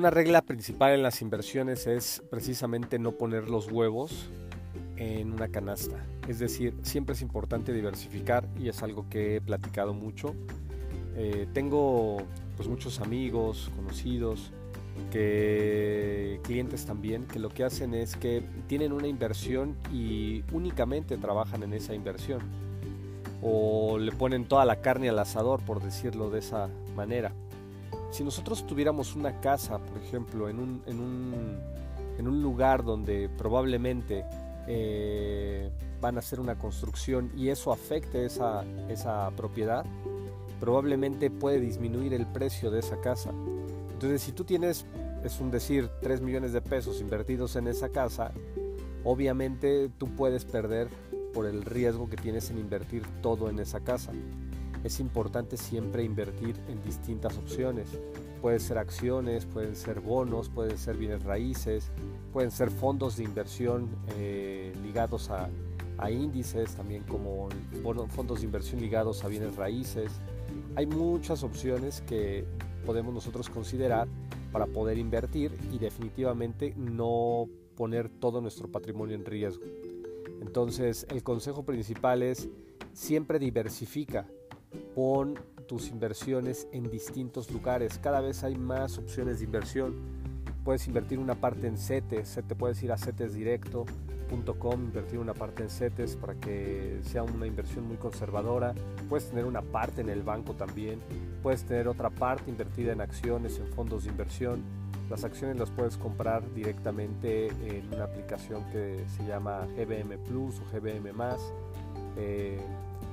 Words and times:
Una 0.00 0.08
regla 0.08 0.40
principal 0.40 0.92
en 0.94 1.02
las 1.02 1.20
inversiones 1.20 1.86
es 1.86 2.22
precisamente 2.30 2.98
no 2.98 3.12
poner 3.12 3.50
los 3.50 3.70
huevos 3.70 4.30
en 4.96 5.30
una 5.30 5.48
canasta. 5.48 6.02
Es 6.26 6.38
decir, 6.38 6.74
siempre 6.80 7.14
es 7.14 7.20
importante 7.20 7.74
diversificar 7.74 8.48
y 8.58 8.70
es 8.70 8.82
algo 8.82 9.10
que 9.10 9.36
he 9.36 9.40
platicado 9.42 9.92
mucho. 9.92 10.34
Eh, 11.16 11.46
tengo 11.52 12.16
pues 12.56 12.66
muchos 12.66 12.98
amigos, 13.00 13.70
conocidos, 13.76 14.52
que 15.12 16.40
clientes 16.44 16.86
también 16.86 17.26
que 17.26 17.38
lo 17.38 17.50
que 17.50 17.64
hacen 17.64 17.92
es 17.92 18.16
que 18.16 18.42
tienen 18.68 18.92
una 18.92 19.06
inversión 19.06 19.76
y 19.92 20.44
únicamente 20.50 21.18
trabajan 21.18 21.62
en 21.62 21.74
esa 21.74 21.92
inversión 21.92 22.40
o 23.42 23.98
le 23.98 24.12
ponen 24.12 24.46
toda 24.46 24.64
la 24.64 24.80
carne 24.80 25.10
al 25.10 25.18
asador 25.18 25.60
por 25.60 25.82
decirlo 25.82 26.30
de 26.30 26.38
esa 26.38 26.70
manera. 26.96 27.34
Si 28.10 28.24
nosotros 28.24 28.66
tuviéramos 28.66 29.14
una 29.14 29.40
casa, 29.40 29.78
por 29.78 29.98
ejemplo, 30.02 30.48
en 30.48 30.58
un, 30.58 30.82
en 30.86 31.00
un, 31.00 31.60
en 32.18 32.28
un 32.28 32.42
lugar 32.42 32.84
donde 32.84 33.28
probablemente 33.28 34.24
eh, 34.66 35.70
van 36.00 36.16
a 36.16 36.18
hacer 36.18 36.40
una 36.40 36.58
construcción 36.58 37.30
y 37.36 37.48
eso 37.48 37.72
afecte 37.72 38.24
esa, 38.24 38.64
esa 38.88 39.30
propiedad, 39.36 39.84
probablemente 40.58 41.30
puede 41.30 41.60
disminuir 41.60 42.12
el 42.12 42.26
precio 42.26 42.70
de 42.70 42.80
esa 42.80 43.00
casa. 43.00 43.30
Entonces, 43.92 44.22
si 44.22 44.32
tú 44.32 44.44
tienes, 44.44 44.86
es 45.24 45.40
un 45.40 45.50
decir, 45.50 45.88
3 46.02 46.20
millones 46.20 46.52
de 46.52 46.60
pesos 46.60 47.00
invertidos 47.00 47.54
en 47.56 47.68
esa 47.68 47.90
casa, 47.90 48.32
obviamente 49.04 49.88
tú 49.98 50.08
puedes 50.16 50.44
perder 50.44 50.88
por 51.32 51.46
el 51.46 51.62
riesgo 51.62 52.08
que 52.10 52.16
tienes 52.16 52.50
en 52.50 52.58
invertir 52.58 53.04
todo 53.22 53.48
en 53.48 53.60
esa 53.60 53.80
casa 53.80 54.12
es 54.84 55.00
importante 55.00 55.56
siempre 55.56 56.02
invertir 56.04 56.56
en 56.68 56.82
distintas 56.82 57.36
opciones. 57.36 57.88
Pueden 58.40 58.60
ser 58.60 58.78
acciones, 58.78 59.44
pueden 59.44 59.76
ser 59.76 60.00
bonos, 60.00 60.48
pueden 60.48 60.78
ser 60.78 60.96
bienes 60.96 61.24
raíces, 61.24 61.90
pueden 62.32 62.50
ser 62.50 62.70
fondos 62.70 63.16
de 63.16 63.24
inversión 63.24 63.88
eh, 64.16 64.72
ligados 64.82 65.30
a, 65.30 65.48
índices, 66.10 66.74
también 66.76 67.02
como 67.02 67.50
fondos 68.08 68.40
de 68.40 68.46
inversión 68.46 68.80
ligados 68.80 69.22
a 69.22 69.28
bienes 69.28 69.54
raíces. 69.56 70.10
Hay 70.74 70.86
muchas 70.86 71.42
opciones 71.42 72.00
que 72.06 72.46
podemos 72.86 73.12
nosotros 73.12 73.50
considerar 73.50 74.08
para 74.50 74.64
poder 74.64 74.96
invertir 74.96 75.52
y 75.70 75.78
definitivamente 75.78 76.72
no 76.74 77.50
poner 77.76 78.08
todo 78.08 78.40
nuestro 78.40 78.68
patrimonio 78.68 79.14
en 79.14 79.26
riesgo. 79.26 79.64
Entonces 80.40 81.06
el 81.10 81.22
consejo 81.22 81.66
principal 81.66 82.22
es 82.22 82.48
siempre 82.94 83.38
diversifica 83.38 84.26
pon 84.94 85.38
tus 85.66 85.88
inversiones 85.88 86.66
en 86.72 86.90
distintos 86.90 87.50
lugares. 87.50 87.98
Cada 87.98 88.20
vez 88.20 88.44
hay 88.44 88.56
más 88.56 88.98
opciones 88.98 89.38
de 89.38 89.44
inversión. 89.44 89.94
Puedes 90.64 90.86
invertir 90.88 91.18
una 91.18 91.34
parte 91.36 91.66
en 91.66 91.78
CETES, 91.78 92.40
te 92.46 92.54
puedes 92.54 92.82
ir 92.82 92.92
a 92.92 92.98
cetesdirecto.com, 92.98 94.84
invertir 94.84 95.18
una 95.18 95.32
parte 95.32 95.62
en 95.62 95.70
CETES 95.70 96.16
para 96.16 96.34
que 96.34 97.00
sea 97.02 97.22
una 97.22 97.46
inversión 97.46 97.86
muy 97.86 97.96
conservadora. 97.96 98.74
Puedes 99.08 99.28
tener 99.30 99.46
una 99.46 99.62
parte 99.62 100.00
en 100.00 100.10
el 100.10 100.22
banco 100.22 100.54
también. 100.54 101.00
Puedes 101.42 101.64
tener 101.64 101.88
otra 101.88 102.10
parte 102.10 102.50
invertida 102.50 102.92
en 102.92 103.00
acciones, 103.00 103.58
en 103.58 103.68
fondos 103.68 104.04
de 104.04 104.10
inversión. 104.10 104.62
Las 105.08 105.24
acciones 105.24 105.58
las 105.58 105.70
puedes 105.70 105.96
comprar 105.96 106.42
directamente 106.54 107.48
en 107.48 107.92
una 107.92 108.04
aplicación 108.04 108.64
que 108.70 109.04
se 109.16 109.26
llama 109.26 109.66
GBM 109.76 110.18
Plus 110.24 110.60
o 110.60 110.64
GBM 110.72 111.10
eh, 112.16 112.60